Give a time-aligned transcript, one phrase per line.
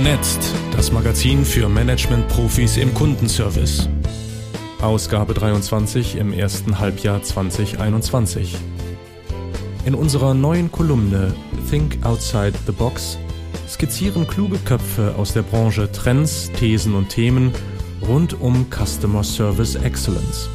[0.00, 3.88] Vernetzt, das Magazin für Management-Profis im Kundenservice.
[4.80, 8.54] Ausgabe 23 im ersten Halbjahr 2021.
[9.86, 11.34] In unserer neuen Kolumne
[11.68, 13.18] Think Outside the Box
[13.68, 17.50] skizzieren kluge Köpfe aus der Branche Trends, Thesen und Themen
[18.06, 20.48] rund um Customer Service Excellence.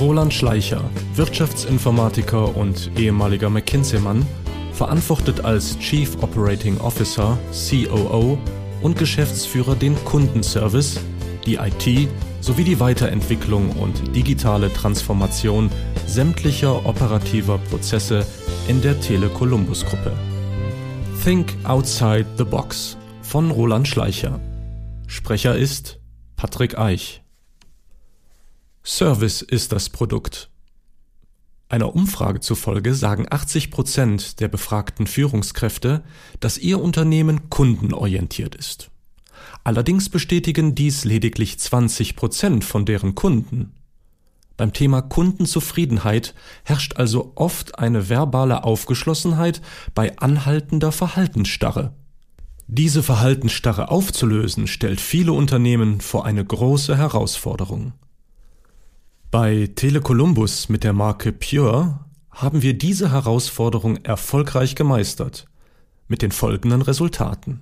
[0.00, 0.82] Roland Schleicher,
[1.14, 4.24] Wirtschaftsinformatiker und ehemaliger McKinsey-Mann,
[4.80, 8.38] verantwortet als Chief Operating Officer, COO
[8.80, 10.98] und Geschäftsführer den Kundenservice,
[11.44, 12.08] die IT
[12.40, 15.68] sowie die Weiterentwicklung und digitale Transformation
[16.06, 18.26] sämtlicher operativer Prozesse
[18.68, 20.16] in der Tele Columbus Gruppe.
[21.22, 24.40] Think Outside the Box von Roland Schleicher.
[25.06, 26.00] Sprecher ist
[26.36, 27.22] Patrick Eich.
[28.82, 30.49] Service ist das Produkt.
[31.70, 36.02] Einer Umfrage zufolge sagen 80 Prozent der befragten Führungskräfte,
[36.40, 38.90] dass ihr Unternehmen kundenorientiert ist.
[39.62, 43.72] Allerdings bestätigen dies lediglich 20 Prozent von deren Kunden.
[44.56, 49.62] Beim Thema Kundenzufriedenheit herrscht also oft eine verbale Aufgeschlossenheit
[49.94, 51.94] bei anhaltender Verhaltensstarre.
[52.66, 57.92] Diese Verhaltensstarre aufzulösen, stellt viele Unternehmen vor eine große Herausforderung.
[59.30, 62.00] Bei Telecolumbus mit der Marke Pure
[62.30, 65.46] haben wir diese Herausforderung erfolgreich gemeistert,
[66.08, 67.60] mit den folgenden Resultaten.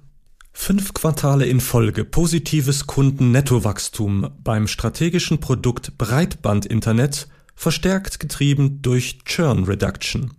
[0.55, 10.33] Fünf Quartale in Folge positives Kundennettowachstum beim strategischen Produkt Breitbandinternet, verstärkt getrieben durch Churn Reduction.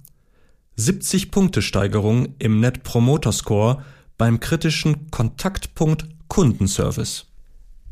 [0.78, 3.84] 70 Punkte Steigerung im Net Promoter Score
[4.18, 7.29] beim kritischen Kontaktpunkt Kundenservice.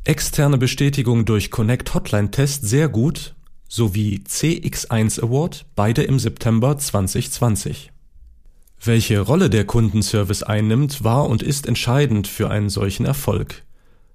[0.08, 3.36] Externe Bestätigung durch Connect Hotline Test sehr gut
[3.68, 7.92] sowie CX1 Award, beide im September 2020.
[8.82, 13.66] Welche Rolle der Kundenservice einnimmt, war und ist entscheidend für einen solchen Erfolg.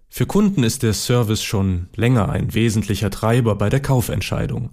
[0.08, 4.70] Für Kunden ist der Service schon länger ein wesentlicher Treiber bei der Kaufentscheidung.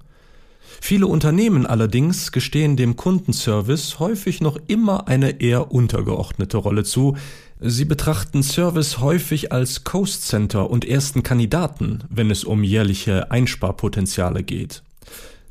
[0.81, 7.17] Viele Unternehmen allerdings gestehen dem Kundenservice häufig noch immer eine eher untergeordnete Rolle zu,
[7.61, 14.43] Sie betrachten Service häufig als Coast Center und ersten Kandidaten, wenn es um jährliche Einsparpotenziale
[14.43, 14.81] geht.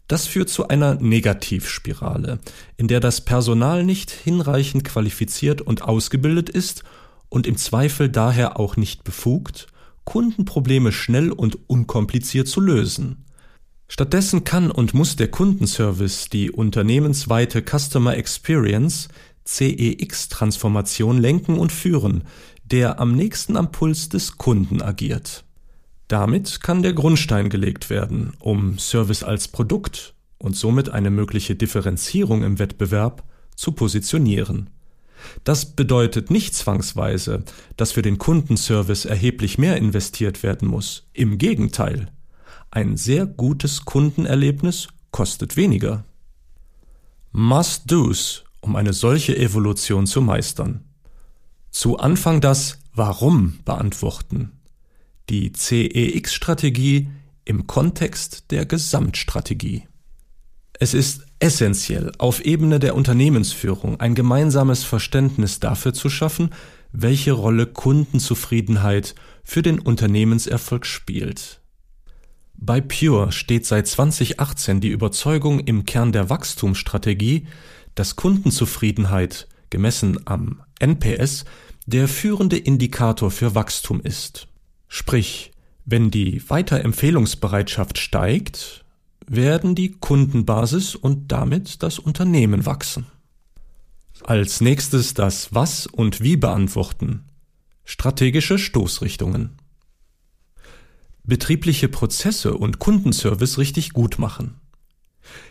[0.06, 2.38] Das führt zu einer Negativspirale,
[2.78, 6.82] in der das Personal nicht hinreichend qualifiziert und ausgebildet ist
[7.28, 9.66] und im Zweifel daher auch nicht befugt,
[10.04, 13.26] Kundenprobleme schnell und unkompliziert zu lösen.
[13.88, 19.08] Stattdessen kann und muss der Kundenservice die unternehmensweite Customer Experience
[19.44, 22.24] CEX-Transformation lenken und führen,
[22.64, 25.44] der am nächsten am Puls des Kunden agiert.
[26.06, 32.42] Damit kann der Grundstein gelegt werden, um Service als Produkt und somit eine mögliche Differenzierung
[32.44, 33.24] im Wettbewerb
[33.56, 34.70] zu positionieren.
[35.44, 37.42] Das bedeutet nicht zwangsweise,
[37.76, 41.08] dass für den Kundenservice erheblich mehr investiert werden muss.
[41.12, 42.12] Im Gegenteil.
[42.70, 46.04] Ein sehr gutes Kundenerlebnis kostet weniger.
[47.32, 50.84] Must-Dos um eine solche Evolution zu meistern.
[51.70, 54.52] Zu Anfang das Warum beantworten.
[55.30, 57.08] Die CEX-Strategie
[57.44, 59.86] im Kontext der Gesamtstrategie.
[60.80, 66.50] Es ist essentiell, auf Ebene der Unternehmensführung ein gemeinsames Verständnis dafür zu schaffen,
[66.92, 69.14] welche Rolle Kundenzufriedenheit
[69.44, 71.57] für den Unternehmenserfolg spielt.
[72.60, 77.46] Bei Pure steht seit 2018 die Überzeugung im Kern der Wachstumsstrategie,
[77.94, 81.44] dass Kundenzufriedenheit, gemessen am NPS,
[81.86, 84.48] der führende Indikator für Wachstum ist.
[84.88, 85.52] Sprich,
[85.84, 88.84] wenn die Weiterempfehlungsbereitschaft steigt,
[89.26, 93.06] werden die Kundenbasis und damit das Unternehmen wachsen.
[94.24, 97.24] Als nächstes das Was und Wie beantworten.
[97.84, 99.57] Strategische Stoßrichtungen.
[101.28, 104.54] Betriebliche Prozesse und Kundenservice richtig gut machen.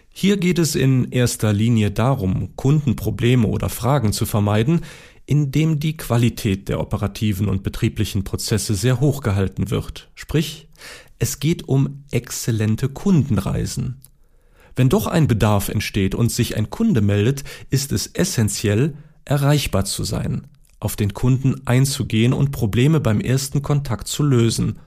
[0.09, 4.81] Hier geht es in erster Linie darum, Kundenprobleme oder Fragen zu vermeiden,
[5.27, 10.09] indem die Qualität der operativen und betrieblichen Prozesse sehr hoch gehalten wird.
[10.15, 10.67] Sprich,
[11.19, 14.01] es geht um exzellente Kundenreisen.
[14.75, 18.95] Wenn doch ein Bedarf entsteht und sich ein Kunde meldet, ist es essentiell,
[19.25, 20.47] erreichbar zu sein,
[20.79, 24.79] auf den Kunden einzugehen und Probleme beim ersten Kontakt zu lösen,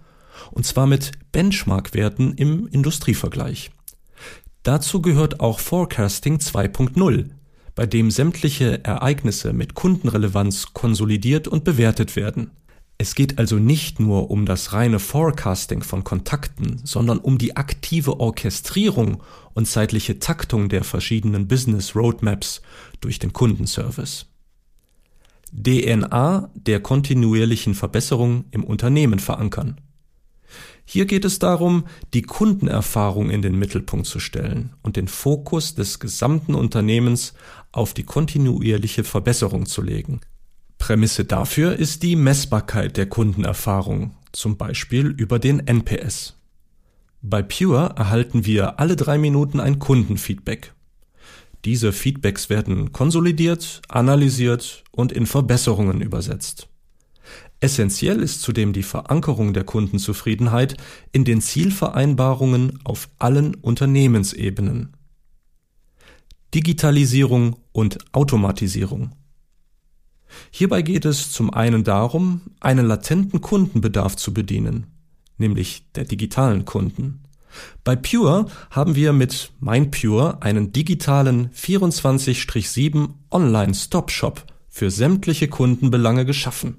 [0.50, 3.70] und zwar mit Benchmark-Werten im Industrievergleich.
[4.62, 7.30] Dazu gehört auch Forecasting 2.0,
[7.74, 12.50] bei dem sämtliche Ereignisse mit Kundenrelevanz konsolidiert und bewertet werden.
[12.98, 18.20] Es geht also nicht nur um das reine Forecasting von Kontakten, sondern um die aktive
[18.20, 19.22] Orchestrierung
[19.54, 22.60] und zeitliche Taktung der verschiedenen Business Roadmaps
[23.00, 24.26] durch den Kundenservice.
[25.52, 29.80] DNA der kontinuierlichen Verbesserung im Unternehmen verankern.
[30.84, 31.84] Hier geht es darum,
[32.14, 37.34] die Kundenerfahrung in den Mittelpunkt zu stellen und den Fokus des gesamten Unternehmens
[37.72, 40.20] auf die kontinuierliche Verbesserung zu legen.
[40.78, 46.36] Prämisse dafür ist die Messbarkeit der Kundenerfahrung, zum Beispiel über den NPS.
[47.22, 50.72] Bei Pure erhalten wir alle drei Minuten ein Kundenfeedback.
[51.66, 56.69] Diese Feedbacks werden konsolidiert, analysiert und in Verbesserungen übersetzt.
[57.60, 60.78] Essentiell ist zudem die Verankerung der Kundenzufriedenheit
[61.12, 64.96] in den Zielvereinbarungen auf allen Unternehmensebenen.
[66.54, 69.12] Digitalisierung und Automatisierung.
[70.50, 74.86] Hierbei geht es zum einen darum, einen latenten Kundenbedarf zu bedienen,
[75.36, 77.20] nämlich der digitalen Kunden.
[77.84, 86.78] Bei Pure haben wir mit MindPure einen digitalen 24-7 Online-Stop-Shop für sämtliche Kundenbelange geschaffen.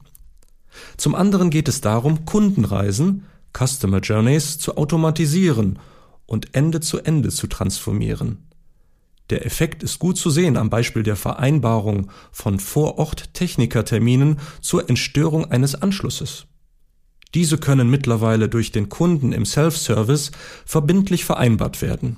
[0.97, 3.25] Zum anderen geht es darum, Kundenreisen,
[3.57, 5.79] Customer Journeys zu automatisieren
[6.25, 8.47] und Ende zu Ende zu transformieren.
[9.29, 15.75] Der Effekt ist gut zu sehen am Beispiel der Vereinbarung von Vorort-Technikerterminen zur Entstörung eines
[15.75, 16.47] Anschlusses.
[17.33, 20.31] Diese können mittlerweile durch den Kunden im Self-Service
[20.65, 22.17] verbindlich vereinbart werden.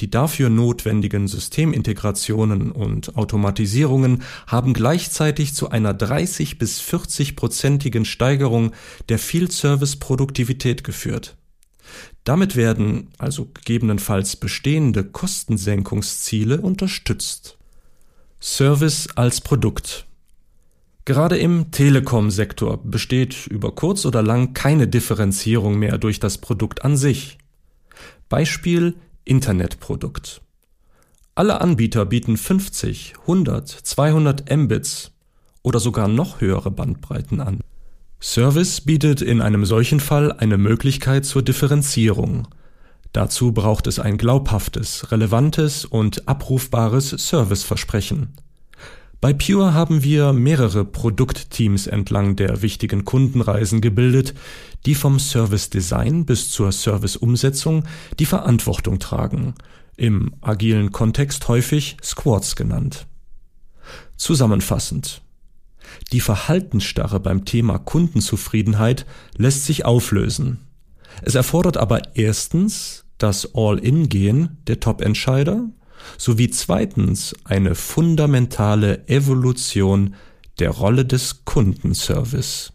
[0.00, 8.72] Die dafür notwendigen Systemintegrationen und Automatisierungen haben gleichzeitig zu einer 30 bis 40 prozentigen Steigerung
[9.08, 11.36] der Field Service Produktivität geführt.
[12.24, 17.58] Damit werden also gegebenenfalls bestehende Kostensenkungsziele unterstützt.
[18.40, 20.06] Service als Produkt
[21.04, 26.96] Gerade im Telekom-Sektor besteht über kurz oder lang keine Differenzierung mehr durch das Produkt an
[26.96, 27.38] sich.
[28.28, 28.94] Beispiel
[29.24, 30.42] Internetprodukt.
[31.34, 35.12] Alle Anbieter bieten 50, 100, 200 Mbits
[35.62, 37.60] oder sogar noch höhere Bandbreiten an.
[38.20, 42.48] Service bietet in einem solchen Fall eine Möglichkeit zur Differenzierung.
[43.12, 48.34] Dazu braucht es ein glaubhaftes, relevantes und abrufbares Serviceversprechen.
[49.22, 54.34] Bei Pure haben wir mehrere Produktteams entlang der wichtigen Kundenreisen gebildet,
[54.84, 57.84] die vom Service Design bis zur Service Umsetzung
[58.18, 59.54] die Verantwortung tragen,
[59.96, 63.06] im agilen Kontext häufig Squads genannt.
[64.16, 65.22] Zusammenfassend.
[66.10, 70.58] Die Verhaltensstarre beim Thema Kundenzufriedenheit lässt sich auflösen.
[71.22, 75.68] Es erfordert aber erstens das All-In-Gehen der Top-Entscheider
[76.18, 80.14] sowie zweitens eine fundamentale Evolution
[80.58, 82.72] der Rolle des Kundenservice.